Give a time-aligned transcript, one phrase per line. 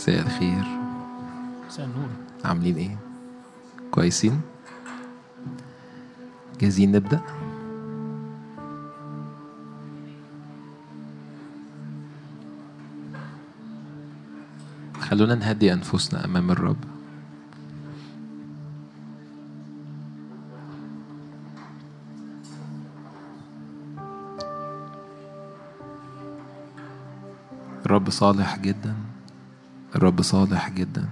[0.00, 0.64] مساء الخير.
[1.68, 2.08] مساء النور
[2.44, 2.96] عاملين إيه؟
[3.90, 4.40] كويسين؟
[6.60, 7.20] جاهزين نبدأ؟
[15.00, 16.84] خلونا نهدي أنفسنا أمام الرب.
[27.86, 28.94] الرب صالح جدا.
[29.96, 31.08] الرب صالح جدا.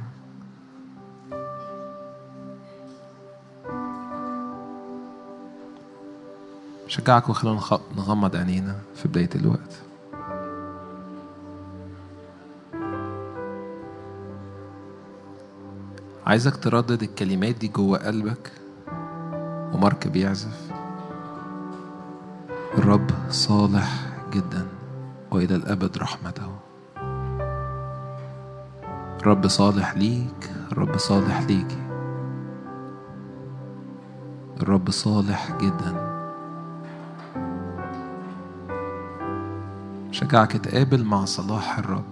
[6.89, 9.83] شجعكم خلونا نخ- نغمض عينينا في بداية الوقت.
[16.27, 18.53] عايزك تردد الكلمات دي جوه قلبك
[19.75, 20.71] ومارك بيعزف.
[22.79, 24.67] الرب صالح جدا
[25.31, 26.68] وإلى الأبد رحمته.
[29.29, 31.83] الرب صالح ليك الرب صالح ليكي
[34.61, 35.95] الرب صالح جدا.
[40.11, 42.05] شجعك تقابل مع صلاح الرب.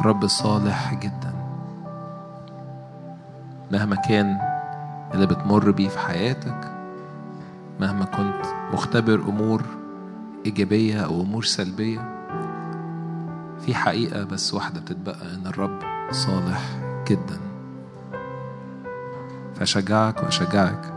[0.00, 1.34] الرب صالح جدا.
[3.72, 4.38] مهما كان
[5.14, 6.72] اللي بتمر بيه في حياتك
[7.80, 9.62] مهما كنت مختبر أمور
[10.46, 12.15] إيجابية أو أمور سلبية
[13.66, 15.78] في حقيقة بس واحدة بتتبقى إن الرب
[16.10, 16.76] صالح
[17.08, 17.40] جدا.
[19.54, 20.92] فأشجعك وأشجعك.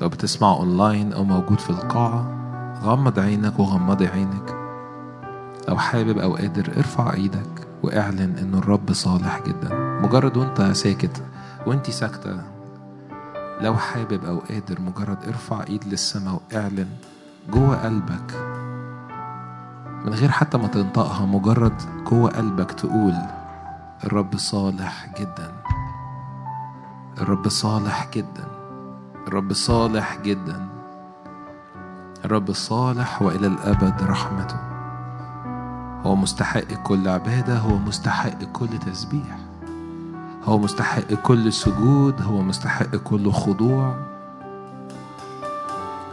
[0.00, 2.38] لو بتسمع أونلاين أو موجود في القاعة
[2.82, 4.54] غمض عينك وغمضي عينك.
[5.68, 9.74] لو حابب أو قادر ارفع إيدك واعلن إن الرب صالح جدا.
[10.02, 11.22] مجرد وأنت ساكت
[11.66, 12.42] وأنت ساكتة.
[13.60, 16.88] لو حابب أو قادر مجرد ارفع إيد للسماء واعلن
[17.52, 18.41] جوه قلبك
[20.04, 23.14] من غير حتى ما تنطقها مجرد جوه قلبك تقول
[24.04, 25.52] الرب صالح جدا.
[27.20, 28.46] الرب صالح جدا.
[29.28, 30.68] الرب صالح جدا.
[32.24, 34.60] الرب صالح وإلى الأبد رحمته.
[36.06, 39.38] هو مستحق كل عبادة هو مستحق كل تسبيح.
[40.44, 43.96] هو مستحق كل سجود هو مستحق كل خضوع.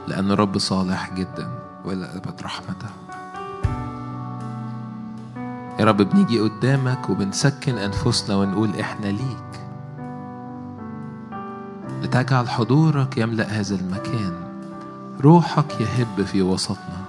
[0.07, 1.51] لأن الرب صالح جدا
[1.85, 3.09] وإلى أبد رحمته.
[5.79, 9.62] يا رب بنيجي قدامك وبنسكن أنفسنا ونقول إحنا ليك.
[12.03, 14.34] لتجعل حضورك يملأ هذا المكان.
[15.22, 17.01] روحك يهب في وسطنا.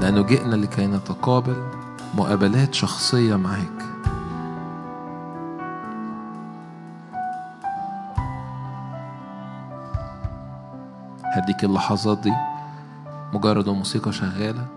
[0.00, 1.56] لأنه جئنا لكي نتقابل
[2.14, 3.82] مقابلات شخصية معاك.
[11.36, 12.32] هديك اللحظات دي.
[13.32, 14.75] مجرد الموسيقى شغالة.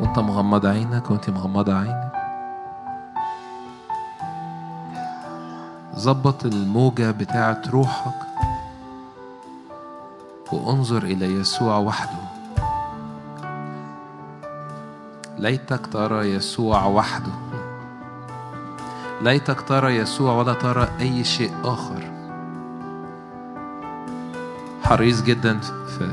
[0.00, 2.12] وانت مغمض عينك وانت مغمضة عينك.
[5.96, 8.26] ظبط الموجة بتاعت روحك
[10.52, 12.18] وانظر إلى يسوع وحده.
[15.38, 17.32] ليتك ترى يسوع وحده.
[19.22, 22.10] ليتك ترى يسوع ولا ترى أي شيء آخر.
[24.84, 26.10] حريص جدا في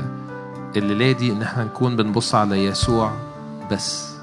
[0.76, 3.12] الليلة دي إن إحنا نكون بنبص على يسوع.
[3.70, 4.14] بس.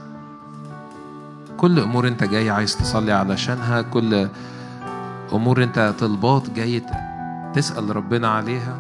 [1.58, 4.30] كل أمور أنت جاي عايز تصلي علشانها كل
[5.34, 6.84] أمور أنت طلبات جاي
[7.54, 8.78] تسأل ربنا عليها.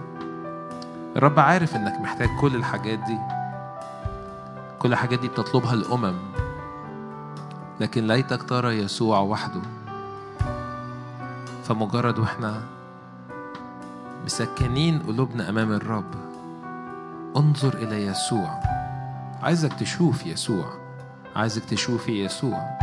[1.16, 3.18] الرب عارف إنك محتاج كل الحاجات دي.
[4.80, 6.16] كل الحاجات دي بتطلبها الأمم.
[7.80, 9.62] لكن ليتك ترى يسوع وحده.
[11.64, 12.62] فمجرد وإحنا
[14.26, 16.12] مسكنين قلوبنا أمام الرب
[17.38, 18.60] انظر إلى يسوع.
[19.44, 20.74] عايزك تشوف يسوع.
[21.36, 22.78] عايزك تشوفي يسوع.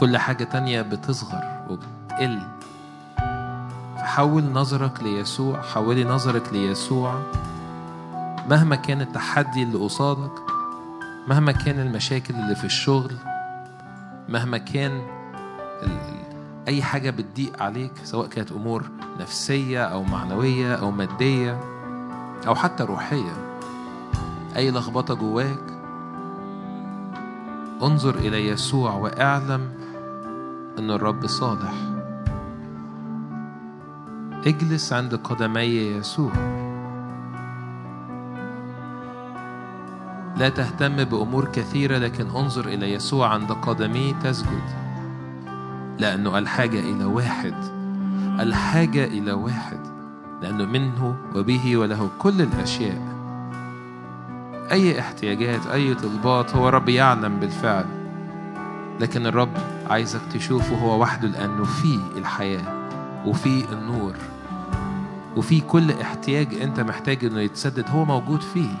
[0.00, 2.42] كل حاجة تانية بتصغر وبتقل.
[3.96, 7.22] فحول نظرك ليسوع حولي نظرك ليسوع.
[8.48, 10.32] مهما كان التحدي اللي قصادك
[11.28, 13.16] مهما كان المشاكل اللي في الشغل
[14.28, 15.02] مهما كان
[16.68, 21.60] أي حاجة بتضيق عليك سواء كانت أمور نفسية أو معنوية أو مادية
[22.46, 23.45] أو حتى روحية.
[24.56, 25.76] أي لخبطة جواك
[27.82, 29.70] انظر إلى يسوع وأعلم
[30.78, 31.74] أن الرب صالح.
[34.46, 36.32] اجلس عند قدمي يسوع.
[40.36, 44.86] لا تهتم بأمور كثيرة لكن انظر إلى يسوع عند قدميه تسجد.
[45.98, 47.54] لأنه الحاجة إلى واحد
[48.40, 49.80] الحاجة إلى واحد
[50.42, 53.15] لأنه منه وبه وله كل الأشياء.
[54.72, 57.84] أي احتياجات أي طلبات هو رب يعلم بالفعل.
[59.00, 59.52] لكن الرب
[59.90, 62.86] عايزك تشوفه هو وحده لأنه فيه الحياة
[63.26, 64.14] وفيه النور
[65.36, 68.74] وفيه كل احتياج أنت محتاج إنه يتسدد هو موجود فيه.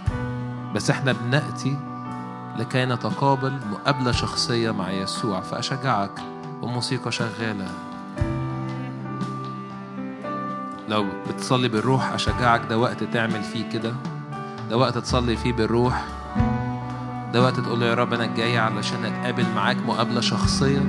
[0.74, 1.76] بس إحنا بنأتي
[2.58, 5.40] لكي نتقابل مقابلة شخصية مع يسوع.
[5.40, 6.20] فأشجعك
[6.62, 7.68] وموسيقى شغالة.
[10.88, 13.92] لو بتصلي بالروح أشجعك ده وقت تعمل فيه كده.
[14.70, 16.04] ده وقت تصلي فيه بالروح.
[17.32, 20.80] ده وقت تقول له يا رب أنا جاي علشان أتقابل معاك مقابلة شخصية.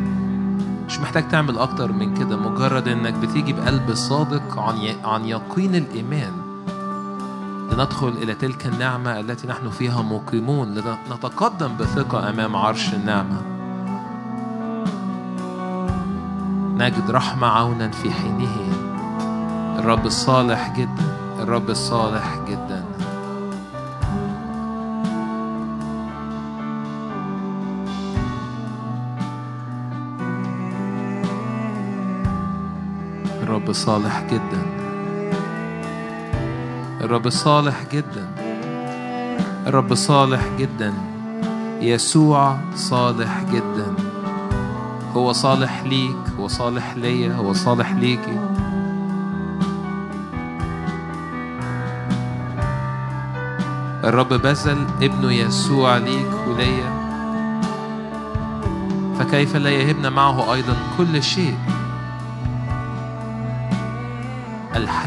[0.88, 2.38] مش محتاج تعمل أكتر من كده.
[2.38, 6.32] مجرد إنك بتيجي بقلب صادق عن عن يقين الإيمان.
[7.72, 10.76] لندخل إلى تلك النعمة التي نحن فيها مقيمون.
[11.10, 13.42] لنتقدم بثقة أمام عرش النعمة.
[16.78, 18.58] نجد رحمة عونا في حينه.
[19.80, 21.18] الرب الصالح جدا.
[21.40, 22.77] الرب الصالح جدا.
[33.68, 34.62] الرب صالح جدا.
[37.02, 38.28] الرب صالح جدا.
[39.68, 40.94] الرب صالح جدا.
[41.82, 43.94] يسوع صالح جدا.
[45.16, 48.40] هو صالح ليك هو صالح ليا هو صالح ليكي.
[54.04, 56.92] الرب بذل ابنه يسوع ليك وليا.
[59.20, 61.77] فكيف لا يهبنا معه أيضا كل شيء؟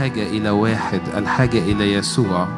[0.00, 2.48] الحاجة إلى واحد الحاجة إلى يسوع.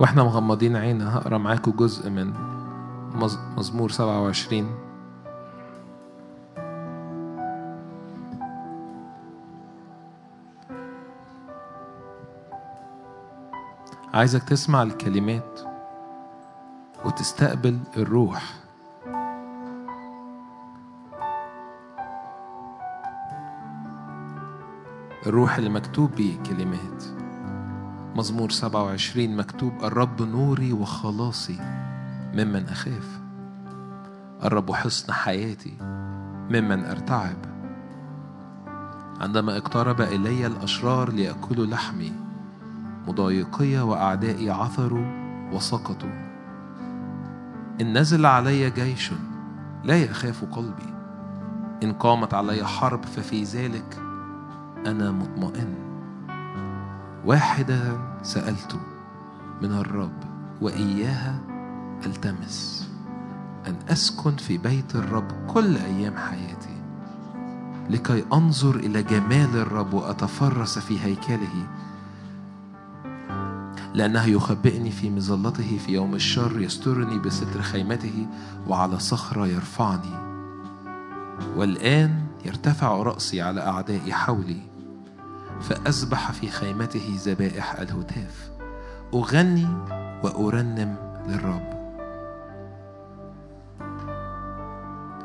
[0.00, 2.32] وإحنا مغمضين عينا هقرأ معاكم جزء من
[3.56, 4.74] مزمور 27
[14.14, 15.60] عايزك تسمع الكلمات
[17.04, 18.69] وتستقبل الروح.
[25.26, 27.04] الروح اللي مكتوب بيه كلمات
[28.16, 31.58] مزمور 27 مكتوب الرب نوري وخلاصي
[32.34, 33.20] ممن أخاف.
[34.44, 35.76] الرب حصن حياتي
[36.50, 37.36] ممن أرتعب.
[39.20, 42.12] عندما اقترب إلي الأشرار ليأكلوا لحمي
[43.08, 45.06] مضايقي وأعدائي عثروا
[45.52, 46.30] وسقطوا.
[47.80, 49.12] إن نزل علي جيش
[49.84, 50.94] لا يخاف قلبي.
[51.82, 54.09] إن قامت علي حرب ففي ذلك
[54.86, 55.74] أنا مطمئن.
[57.24, 58.80] واحدة سألت
[59.62, 60.18] من الرب
[60.60, 61.40] وإياها
[62.06, 62.88] ألتمس
[63.66, 66.80] أن أسكن في بيت الرب كل أيام حياتي
[67.90, 71.66] لكي أنظر إلى جمال الرب وأتفرس في هيكله
[73.94, 78.26] لأنه يخبئني في مظلته في يوم الشر يسترني بستر خيمته
[78.68, 80.30] وعلى صخرة يرفعني
[81.56, 84.69] والآن يرتفع رأسي على أعدائي حولي.
[85.60, 88.50] فأسبح في خيمته ذبائح الهتاف.
[89.14, 89.68] أغني
[90.22, 90.96] وأرنم
[91.28, 91.80] للرب.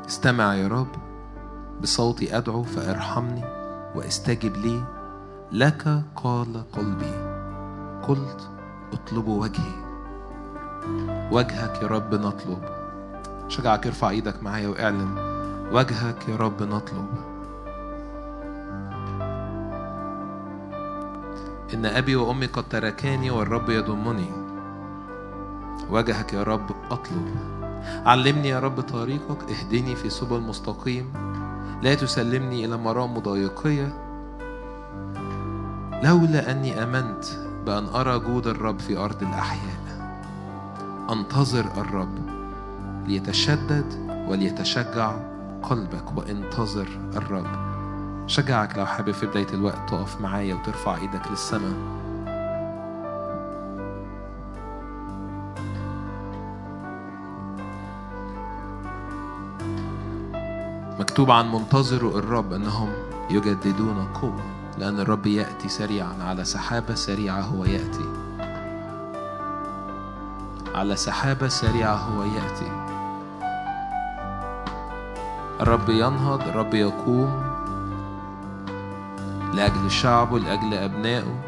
[0.08, 0.88] استمع يا رب
[1.82, 3.44] بصوتي أدعو فأرحمني
[3.94, 4.84] وأستجب لي.
[5.52, 7.36] لك قال قلبي
[8.08, 8.50] قلت
[8.92, 9.86] اطلبوا وجهي.
[11.32, 12.62] وجهك يا رب نطلب.
[13.48, 15.18] شجعك ارفع إيدك معايا وأعلن.
[15.72, 17.35] وجهك يا رب نطلب.
[21.74, 24.30] إن أبي وأمي قد تركاني والرب يضمني.
[25.90, 27.34] وجهك يا رب أطلب.
[28.06, 29.50] علمني يا رب طريقك.
[29.50, 31.12] اهدني في سبل مستقيم.
[31.82, 34.02] لا تسلمني إلى مرام مضايقية.
[36.02, 37.24] لولا أني آمنت
[37.66, 39.86] بأن أرى جود الرب في أرض الأحياء.
[41.10, 42.18] أنتظر الرب
[43.06, 43.94] ليتشدد
[44.28, 45.12] وليتشجع
[45.62, 47.65] قلبك وانتظر الرب.
[48.26, 51.76] شجعك لو حابب في بداية الوقت تقف معايا وترفع إيدك للسماء.
[61.00, 62.88] مكتوب عن منتظر الرب أنهم
[63.30, 64.42] يجددون قوة
[64.78, 68.08] لأن الرب يأتي سريعا على سحابة سريعة هو يأتي.
[70.74, 72.86] على سحابة سريعة هو يأتي.
[75.60, 77.55] الرب ينهض الرب يقوم.
[79.56, 81.42] لأجل شعبه لأجل أبنائه.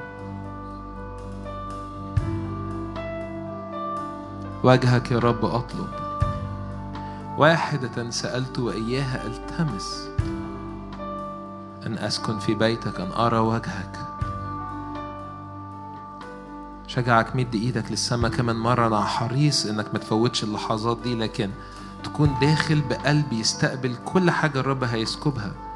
[4.65, 5.89] وجهك يا رب أطلب.
[7.39, 10.09] واحدة سألت وإياها ألتمس.
[11.87, 13.99] أن أسكن في بيتك أن أرى وجهك.
[16.87, 21.51] شجعك مد إيدك للسماء كمان مرة أنا حريص إنك ما تفوتش اللحظات دي لكن
[22.05, 25.68] تكون داخل بقلب يستقبل كل حاجة الرب هيسكبها.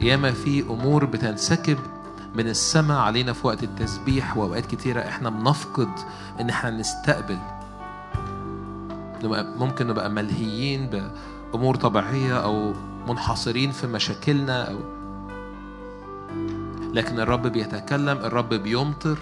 [0.00, 1.78] ياما في أمور بتنسكب
[2.34, 5.88] من السماء علينا في وقت التسبيح وأوقات كتيرة إحنا بنفقد
[6.40, 7.38] إن إحنا نستقبل.
[9.58, 10.90] ممكن نبقى ملهيين
[11.52, 12.72] بأمور طبيعية أو
[13.08, 14.78] منحصرين في مشاكلنا أو
[16.92, 19.18] لكن الرب بيتكلم الرب بيمطر.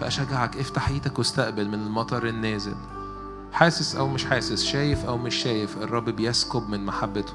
[0.00, 2.74] فأشجعك افتح إيدك واستقبل من المطر النازل.
[3.52, 7.32] حاسس أو مش حاسس شايف أو مش شايف الرب بيسكب من محبته.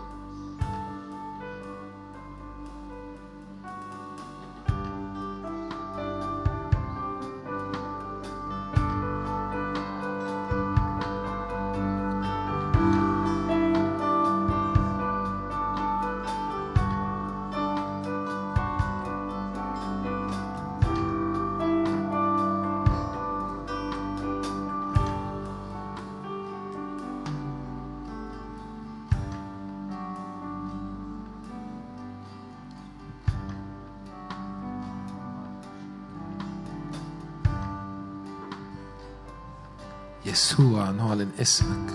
[41.44, 41.94] اسمك.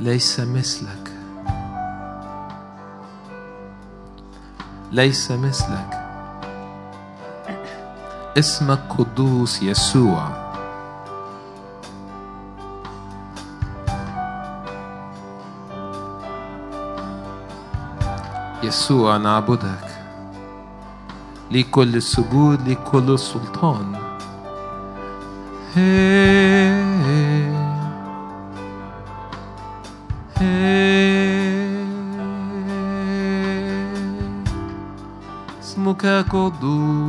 [0.00, 1.12] ليس مثلك.
[4.92, 5.90] ليس مثلك.
[8.38, 10.28] اسمك قدوس يسوع.
[18.62, 19.88] يسوع نعبدك.
[21.50, 24.12] ليك كل السجود ليك كل السلطان
[25.74, 26.51] hey,
[36.24, 37.01] ko du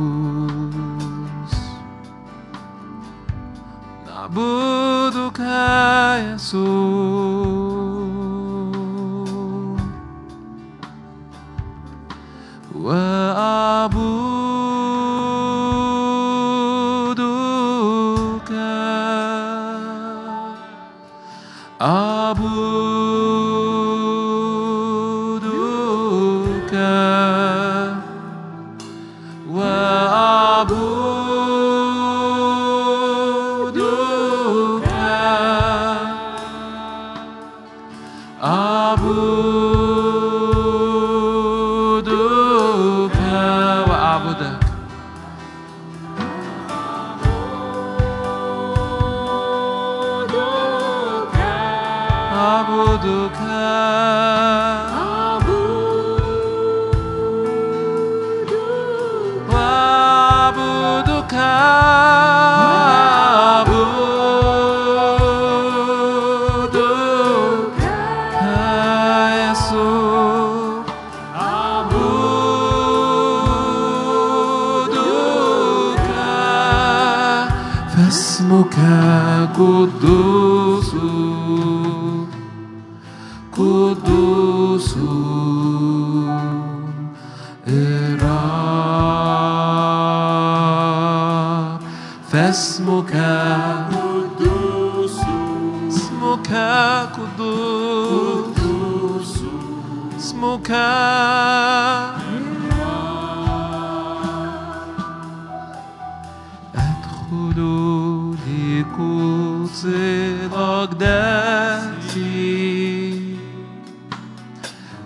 [111.14, 112.14] الأقداس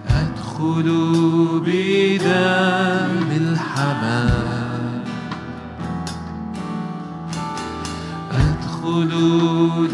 [0.08, 0.88] أدخل
[1.66, 5.04] بدم الحمام.
[8.32, 9.12] أدخل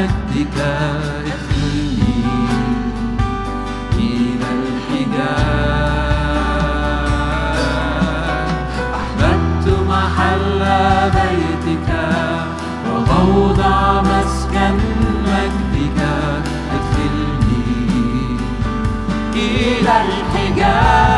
[0.00, 0.56] مجدك
[1.26, 2.00] اخلي
[3.98, 5.50] إلى الحجاب
[8.94, 10.60] أحببت محل
[11.14, 11.88] بيتك
[12.90, 14.76] وموضع مسكن
[15.26, 15.98] مجدك
[16.74, 18.36] ادخلني
[19.34, 21.09] إلى الحجاب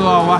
[0.00, 0.39] إلى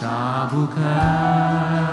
[0.00, 1.89] 打不开。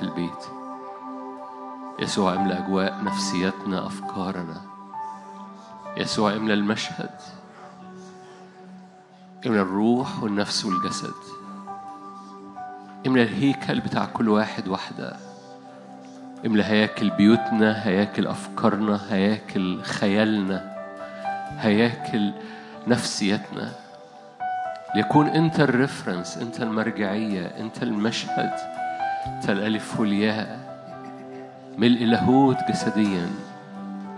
[0.00, 0.44] في البيت.
[1.98, 4.60] يسوع املأ أجواء نفسياتنا أفكارنا.
[5.96, 7.10] يسوع املأ المشهد.
[9.46, 11.14] املأ الروح والنفس والجسد.
[13.06, 15.16] املأ الهيكل بتاع كل واحد وحده.
[16.46, 20.76] املأ هياكل بيوتنا هياكل أفكارنا هياكل خيالنا
[21.58, 22.32] هياكل
[22.86, 23.72] نفسيتنا.
[24.94, 28.69] ليكون أنت الريفرنس أنت المرجعية أنت المشهد.
[29.48, 30.60] الألف والياء
[31.78, 33.30] ملء لاهوت جسديا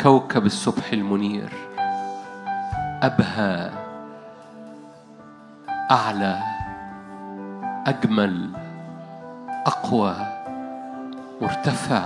[0.01, 1.53] كوكب الصبح المنير
[3.03, 3.71] أبهى
[5.91, 6.41] أعلى
[7.87, 8.51] أجمل
[9.67, 10.17] أقوى
[11.41, 12.03] مرتفع.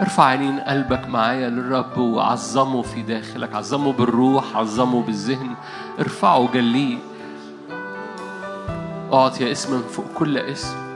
[0.00, 5.54] ارفع عينين قلبك معايا للرب وعظمه في داخلك عظمه بالروح عظمه بالذهن.
[5.98, 6.98] ارفعه جليه
[9.12, 10.89] اعطي اسما فوق كل اسم.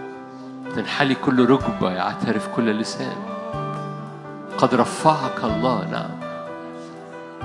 [0.77, 3.17] تنحلي كل ركبة يعترف كل لسان.
[4.59, 6.11] قد رفعك الله نعم.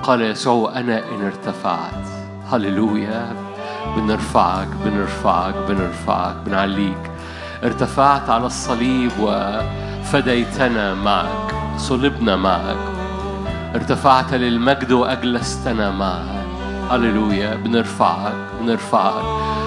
[0.02, 2.06] قال يسوع أنا إن ارتفعت.
[2.52, 3.32] هللويا.
[3.96, 7.10] بنرفعك بنرفعك بنرفعك بنعليك.
[7.64, 12.76] ارتفعت على الصليب وفديتنا معك صلبنا معك.
[13.74, 16.46] ارتفعت للمجد وأجلستنا معك.
[16.90, 17.54] هللويا.
[17.54, 19.24] بنرفعك بنرفعك.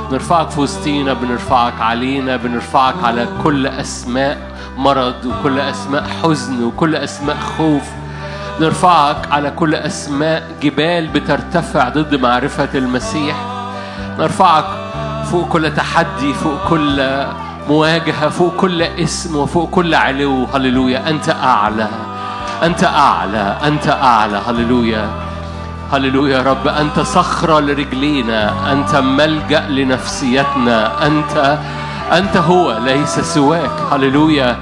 [0.09, 4.37] بنرفعك في وسطينا بنرفعك علينا بنرفعك على كل أسماء
[4.77, 7.83] مرض وكل أسماء حزن وكل أسماء خوف.
[8.61, 13.35] نرفعك على كل أسماء جبال بترتفع ضد معرفة المسيح.
[14.19, 14.65] نرفعك
[15.31, 17.25] فوق كل تحدي فوق كل
[17.69, 20.45] مواجهة فوق كل اسم وفوق كل علو.
[20.53, 21.87] هللويا أنت أعلى
[22.63, 24.41] أنت أعلى أنت أعلى.
[24.47, 25.22] هللويا.
[25.93, 31.59] هللويا يا رب أنت صخرة لرجلينا أنت ملجأ لنفسيتنا أنت
[32.11, 33.71] أنت هو ليس سواك.
[33.91, 34.57] هللويا.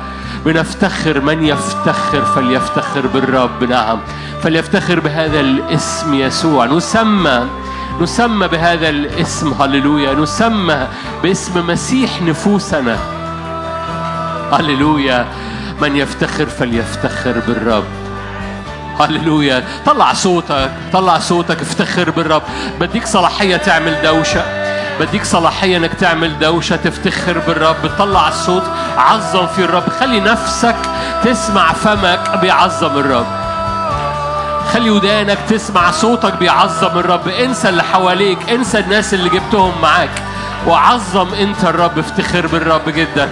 [0.45, 3.63] بنفتخر من يفتخر فليفتخر بالرب.
[3.63, 3.99] نعم.
[4.43, 6.65] فليفتخر بهذا الاسم يسوع.
[6.65, 7.47] نسمى
[8.01, 9.53] نسمى بهذا الاسم.
[9.53, 10.13] هللويا.
[10.13, 10.87] نسمى
[11.23, 12.97] باسم مسيح نفوسنا.
[14.51, 15.25] هللويا.
[15.81, 18.10] من يفتخر فليفتخر بالرب.
[18.99, 19.63] هللويا.
[19.85, 21.61] طلع صوتك طلع صوتك.
[21.61, 22.41] افتخر بالرب.
[22.79, 24.43] بديك صلاحية تعمل دوشة.
[24.99, 26.75] بديك صلاحية إنك تعمل دوشة.
[26.75, 27.91] تفتخر بالرب.
[27.99, 28.63] طلع الصوت.
[28.97, 29.89] عظم في الرب.
[29.99, 30.75] خلي نفسك
[31.23, 33.27] تسمع فمك بيعظم الرب.
[34.73, 37.27] خلي ودانك تسمع صوتك بيعظم الرب.
[37.27, 38.49] انسى اللي حواليك.
[38.49, 40.23] انسى الناس اللي جبتهم معاك.
[40.67, 41.99] وعظم انت الرب.
[41.99, 43.29] افتخر بالرب جدا.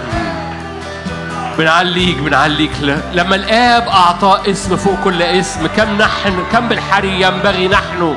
[1.60, 2.70] بنعليك بنعليك.
[3.12, 8.16] لما الآب أعطاه اسم فوق كل اسم كم نحن كم بالحري ينبغي نحن.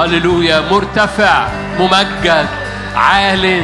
[0.00, 1.48] هللويا مرتفع
[1.78, 2.46] ممجد
[2.96, 3.62] عال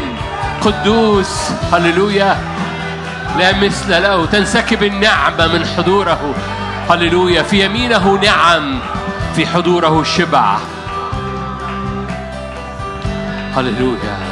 [0.61, 1.51] قدوس.
[1.73, 2.37] هللويا.
[3.39, 6.35] لا مثل له تنسكب النعمة من حضوره.
[6.91, 7.43] هللويا.
[7.43, 8.81] في يمينه نعم
[9.37, 10.57] في حضوره شبع.
[13.57, 14.32] هللويا.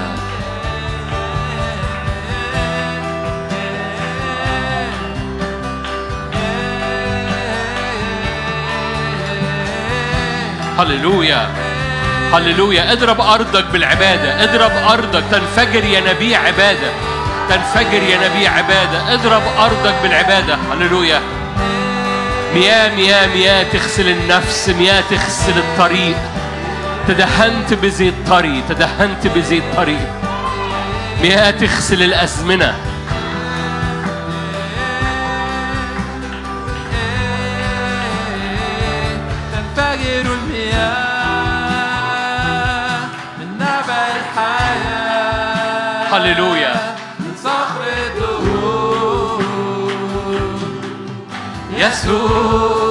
[10.82, 11.48] هللويا.
[12.32, 12.92] هللويا.
[12.92, 14.44] اضرب أرضك بالعبادة.
[14.44, 15.22] اضرب أرضك.
[15.30, 16.90] تنفجر ينابيع عبادة.
[17.48, 19.14] تنفجر ينابيع عبادة.
[19.14, 20.58] اضرب أرضك بالعبادة.
[20.72, 21.20] هللويا.
[22.54, 26.16] مياه مياه مياه تغسل النفس مياه تغسل الطريق.
[27.08, 29.98] تدهنت بزيت طري تدهنت بزيت طري
[31.22, 32.74] مياه تغسل الأزمنة.
[46.12, 46.96] هللويا
[47.44, 49.42] صخر الدهور.
[51.76, 52.89] يسوع.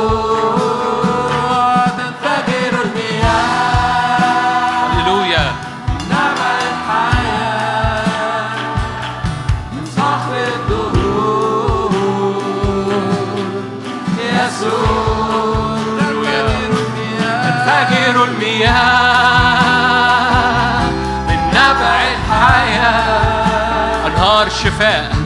[24.80, 25.19] 对。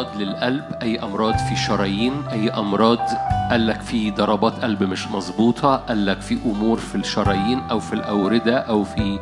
[0.00, 2.98] أمراض للقلب أي أمراض في شرايين أي أمراض
[3.50, 7.92] قال لك في ضربات قلب مش مظبوطة قال لك في أمور في الشرايين أو في
[7.92, 9.18] الأوردة أو في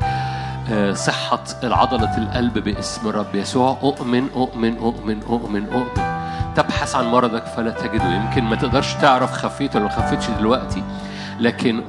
[0.71, 3.79] آه، صحة عضلة القلب باسم الرب يسوع.
[3.83, 6.19] أؤمن أؤمن أؤمن أؤمن أؤمن.
[6.57, 8.15] تبحث عن مرضك فلا تجده.
[8.15, 10.83] يمكن ما تقدرش تعرف خفيته ولا ما دلوقتي
[11.41, 11.83] لكن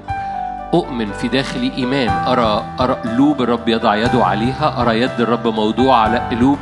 [0.74, 2.10] أؤمن في داخلي إيمان.
[2.10, 6.58] أرى أرى قلوب الرب يضع يده عليها أرى يد الرب موضوع على قلوب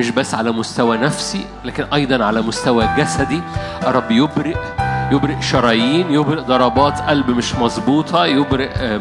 [0.00, 3.40] مش بس على مستوى نفسي لكن أيضا على مستوى جسدي.
[3.86, 4.56] الرب يبرئ
[5.12, 8.98] يبرئ شرايين يبرئ ضربات قلب مش مظبوطة يبرئ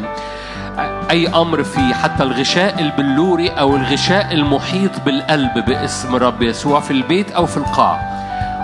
[1.12, 7.32] أي أمر في حتى الغشاء البلوري أو الغشاء المحيط بالقلب باسم الرب يسوع في البيت
[7.32, 8.00] أو في القاعة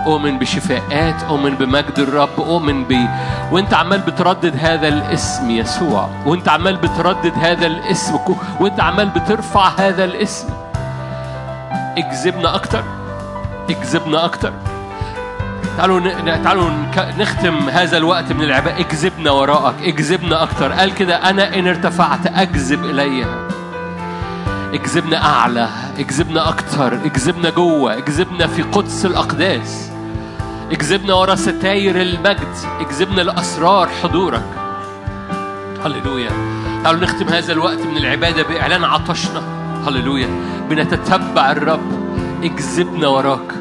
[0.06, 3.08] أؤمن بشفاءات أؤمن بمجد الرب أؤمن ب
[3.52, 6.08] وأنت عمال بتردد هذا الاسم يسوع.
[6.26, 8.18] وأنت عمال بتردد هذا الاسم
[8.60, 10.48] وأنت عمال بترفع هذا الاسم.
[11.98, 12.84] اجذبنا أكتر.
[13.70, 14.52] اجذبنا أكتر.
[15.76, 16.00] تعالوا
[16.44, 16.70] تعالوا
[17.18, 19.74] نختم هذا الوقت من العبادة اجذبنا وراءك.
[19.82, 20.72] اجذبنا أكتر.
[20.72, 23.26] قال كده أنا إن ارتفعت أجذب إلي
[24.74, 25.68] اجذبنا أعلى.
[25.98, 26.94] اجذبنا أكتر.
[26.94, 27.98] اجذبنا جوه.
[27.98, 29.90] اجذبنا في قدس الأقداس.
[30.72, 32.54] اجذبنا ورا ستاير المجد.
[32.80, 34.44] اجذبنا لأسرار حضورك.
[35.84, 36.30] هللويا.
[36.84, 39.65] تعالوا نختم هذا الوقت من العبادة بإعلان عطشنا.
[39.86, 40.28] هللويا.
[40.70, 41.80] بنتتبع الرب.
[42.42, 43.54] اجذبنا وراك.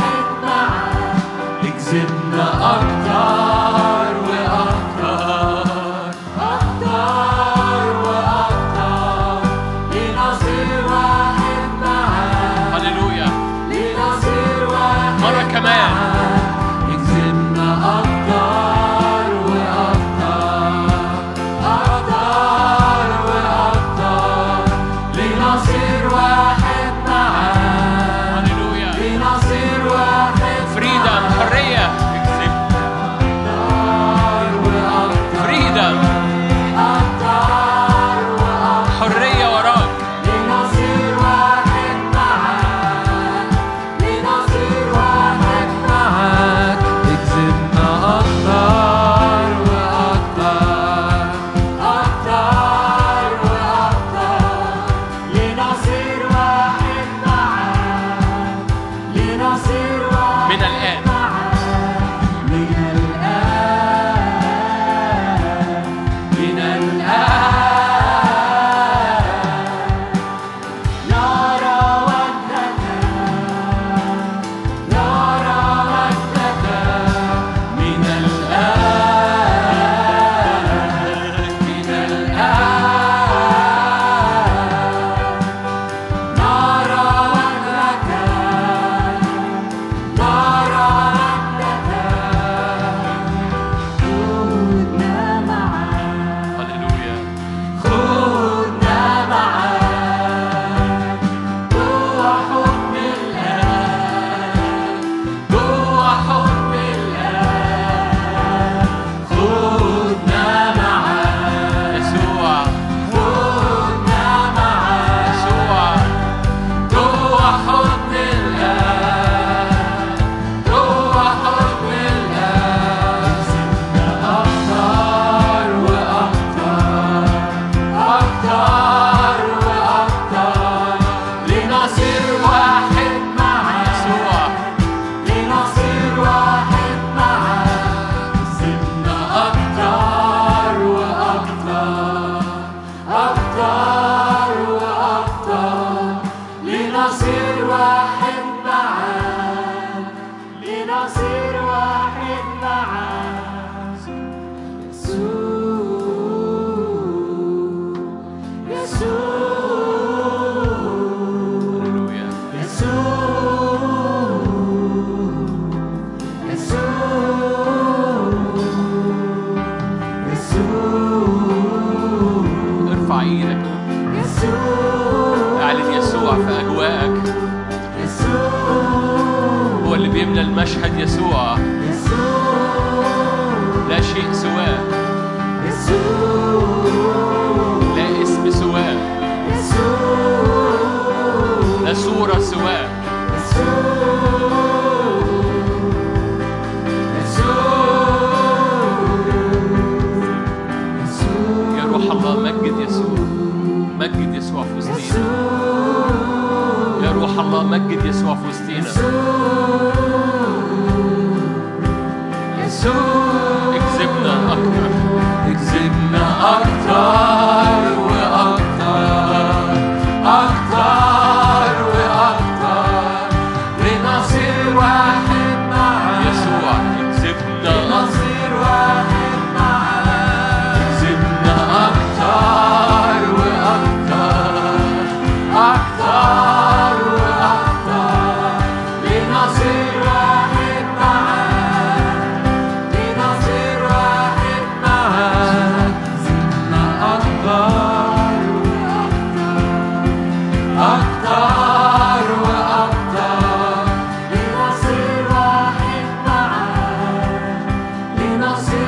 [258.47, 258.86] لنصير واحد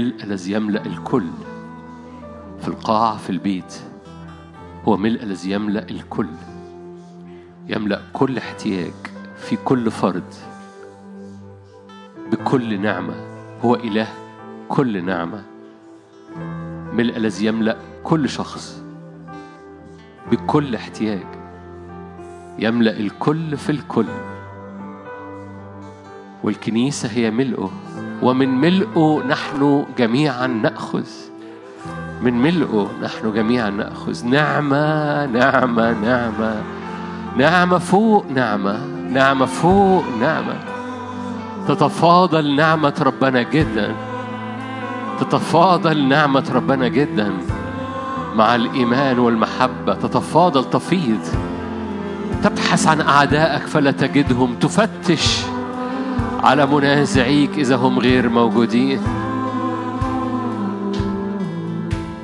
[0.00, 1.26] هو ملء الذي يملأ الكل
[2.60, 3.80] في القاعة في البيت.
[4.84, 6.28] هو ملء الذي يملأ الكل.
[7.68, 8.92] يملأ كل احتياج
[9.36, 10.34] في كل فرد
[12.32, 13.14] بكل نعمة.
[13.62, 14.08] هو إله
[14.68, 15.44] كل نعمة.
[16.92, 18.82] ملء الذي يملأ كل شخص
[20.30, 21.26] بكل احتياج.
[22.58, 24.08] يملأ الكل في الكل.
[26.44, 27.70] والكنيسة هي ملئه
[28.22, 31.06] ومن ملئه نحن جميعا نأخذ.
[32.22, 34.26] من ملئه نحن جميعا نأخذ.
[34.26, 36.62] نعمة نعمة نعمة.
[37.36, 38.86] نعمة فوق نعمة.
[39.12, 40.54] نعمة فوق نعمة.
[41.68, 43.94] تتفاضل نعمة ربنا جدا.
[45.20, 47.32] تتفاضل نعمة ربنا جدا
[48.36, 49.94] مع الإيمان والمحبة.
[49.94, 51.20] تتفاضل تفيض.
[52.44, 54.54] تبحث عن أعدائك فلا تجدهم.
[54.54, 55.44] تفتش.
[56.42, 59.00] على منازعيك إذا هم غير موجودين.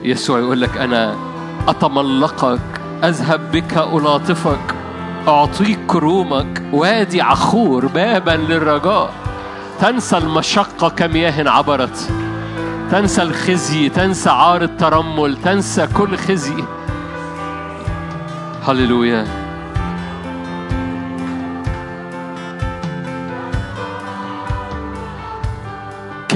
[0.03, 1.15] يسوع يقول لك أنا
[1.69, 2.61] أتملقك
[3.05, 4.75] أذهب بك ألاطفك
[5.29, 9.13] أعطيك كرومك وادي عخور بابا للرجاء.
[9.81, 12.09] تنسى المشقة كمياه عبرت.
[12.91, 16.65] تنسى الخزي تنسى عار الترمل تنسى كل خزي.
[18.69, 19.46] هللويا.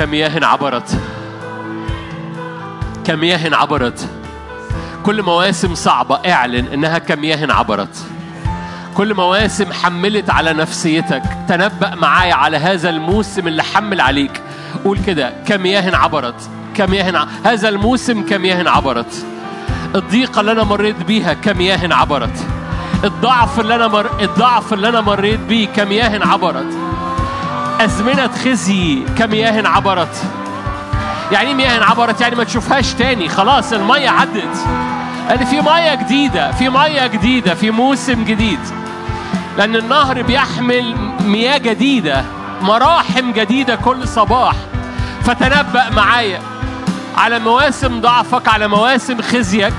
[0.01, 0.99] كمياه عبرت.
[3.05, 4.09] كمياه عبرت.
[5.03, 8.05] كل مواسم صعبة اعلن إنها كمياه عبرت.
[8.97, 11.23] كل مواسم حملت على نفسيتك.
[11.49, 14.43] تنبأ معايا على هذا الموسم اللي حمل عليك.
[14.85, 17.27] قول كده كمياه عبرت؟ كمياه ع...
[17.45, 19.27] هذا الموسم كمياه عبرت؟
[19.95, 22.47] الضيقة اللي أنا مريت بيها كمياه عبرت؟
[23.05, 24.11] الضعف اللي أنا مر...
[24.23, 26.90] الضعف اللي أنا مريت بيه كمياه عبرت؟
[27.85, 30.23] أزمنة خزي كمياه عبرت.
[31.33, 33.29] يعني إيه مياه عبرت يعني ما تشوفهاش تاني.
[33.29, 34.67] خلاص المية عدت.
[35.29, 38.61] قال في مية جديدة في مية جديدة في موسم جديد.
[39.59, 42.25] لأن النهر بيحمل مياه جديدة
[42.63, 44.55] مراحم جديدة كل صباح.
[45.25, 46.41] فتنبأ معايا.
[47.17, 49.75] على مواسم ضعفك على مواسم خزيك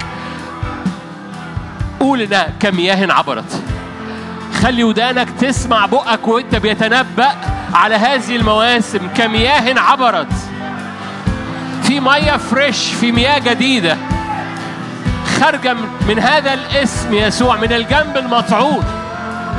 [1.99, 3.63] قول إنها كمياه عبرت.
[4.61, 7.50] خلي ودانك تسمع بقك وإنت بيتنبأ.
[7.73, 10.33] على هذه المواسم كمياه عبرت.
[11.83, 13.97] في ميه فريش في مياه جديدة.
[15.39, 15.75] خارجة
[16.07, 18.83] من هذا الاسم يسوع من الجنب المطعون.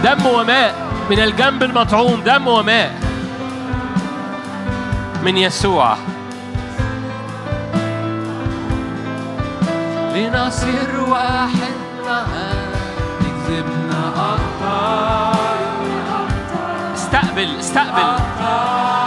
[0.05, 0.75] دم وماء.
[1.11, 2.95] من الجنب المطعون دم وماء.
[5.25, 5.97] من يسوع.
[10.15, 11.75] لنصير واحد
[12.07, 12.73] معاه
[13.21, 15.52] تكذبنا أكتر.
[17.13, 18.23] استقبل استقبل.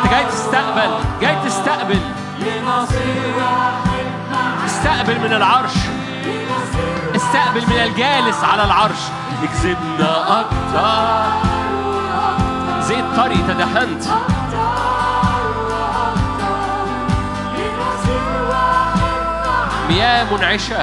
[0.03, 0.89] انت جاي تستقبل
[1.21, 1.99] جاي تستقبل.
[4.65, 5.73] استقبل من العرش.
[7.15, 8.99] استقبل من الجالس على العرش.
[9.43, 10.85] اكذبنا أكتر.
[12.81, 14.03] زيت طري تدهنت.
[19.89, 20.81] مياه منعشة.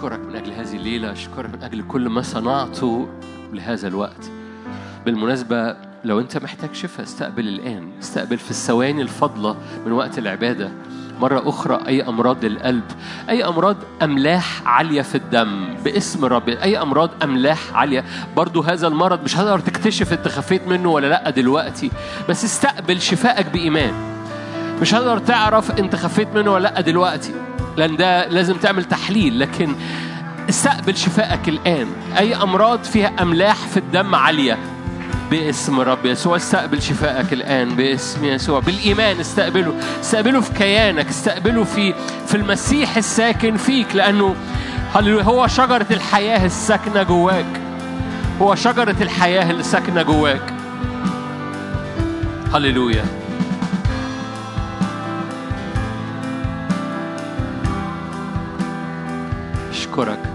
[0.00, 3.08] أشكرك من أجل هذه الليلة أشكرك من أجل كل ما صنعته
[3.52, 4.30] لهذا الوقت.
[5.06, 7.90] بالمناسبة لو أنت محتاج شفاء استقبل الآن.
[8.02, 9.56] استقبل في الثواني الفاضلة
[9.86, 10.70] من وقت العبادة.
[11.20, 12.84] مرة أخرى أي أمراض للقلب
[13.28, 15.74] أي أمراض أملاح عالية في الدم.
[15.84, 18.04] باسم الرب أي أمراض أملاح عالية.
[18.36, 21.90] برضو هذا المرض مش هتقدر تكتشف أنت خفيت منه ولا لأ دلوقتي.
[22.28, 23.92] بس استقبل شفائك بإيمان.
[24.80, 27.49] مش هتقدر تعرف أنت خفيت منه ولا لأ دلوقتي.
[27.76, 29.74] لأن ده لازم تعمل تحليل لكن
[30.48, 31.86] استقبل شفائك الآن.
[32.18, 34.58] أي أمراض فيها أملاح في الدم عالية؟
[35.30, 38.60] باسم رب يسوع استقبل شفائك الآن باسم يسوع.
[38.60, 39.74] بالإيمان استقبله.
[40.00, 41.94] استقبله في كيانك استقبله في
[42.26, 44.34] في المسيح الساكن فيك لأنه
[44.96, 47.60] هو شجرة الحياة الساكنة جواك.
[48.42, 50.54] هو شجرة الحياة اللي ساكنة جواك.
[52.54, 53.19] هللويا.
[60.00, 60.32] أشكرك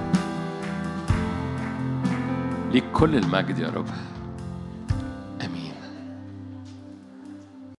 [2.72, 3.88] ليك كل المجد يا رب.